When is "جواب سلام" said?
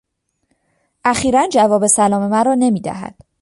1.53-2.27